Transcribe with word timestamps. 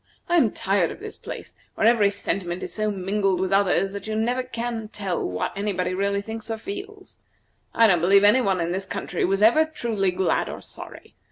I 0.27 0.37
am 0.37 0.49
tired 0.49 0.89
of 0.89 0.99
this 0.99 1.15
place, 1.15 1.55
where 1.75 1.85
every 1.85 2.09
sentiment 2.09 2.63
is 2.63 2.73
so 2.73 2.89
mingled 2.89 3.39
with 3.39 3.51
others 3.53 3.91
that 3.91 4.07
you 4.07 4.13
can 4.13 4.25
never 4.25 4.41
tell 4.91 5.23
what 5.23 5.53
anybody 5.55 5.93
really 5.93 6.23
thinks 6.23 6.49
or 6.49 6.57
feels. 6.57 7.19
I 7.75 7.85
don't 7.85 8.01
believe 8.01 8.23
any 8.23 8.41
one 8.41 8.59
in 8.59 8.71
this 8.71 8.87
country 8.87 9.23
was 9.25 9.43
ever 9.43 9.63
truly 9.63 10.09
glad 10.09 10.49
or 10.49 10.59
sorry. 10.59 11.13